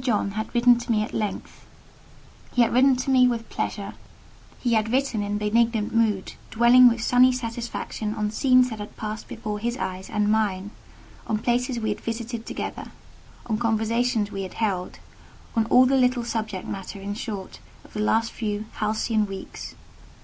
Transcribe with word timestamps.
John 0.00 0.30
had 0.30 0.54
written 0.54 0.78
to 0.78 0.92
me 0.92 1.02
at 1.02 1.12
length; 1.12 1.66
he 2.52 2.62
had 2.62 2.72
written 2.72 2.94
to 2.94 3.10
me 3.10 3.26
with 3.26 3.50
pleasure; 3.50 3.94
he 4.60 4.74
had 4.74 4.92
written 4.92 5.24
with 5.24 5.40
benignant 5.40 5.92
mood, 5.92 6.34
dwelling 6.52 6.86
with 6.86 7.02
sunny 7.02 7.32
satisfaction 7.32 8.14
on 8.14 8.30
scenes 8.30 8.70
that 8.70 8.78
had 8.78 8.96
passed 8.96 9.26
before 9.26 9.58
his 9.58 9.76
eyes 9.76 10.08
and 10.08 10.30
mine,—on 10.30 11.38
places 11.38 11.80
we 11.80 11.88
had 11.88 12.00
visited 12.00 12.46
together—on 12.46 13.58
conversations 13.58 14.30
we 14.30 14.42
had 14.44 14.54
held—on 14.54 15.66
all 15.66 15.84
the 15.84 15.96
little 15.96 16.22
subject 16.22 16.68
matter, 16.68 17.00
in 17.00 17.14
short, 17.14 17.58
of 17.84 17.92
the 17.92 17.98
last 18.00 18.30
few 18.30 18.66
halcyon 18.74 19.26
weeks. 19.26 19.74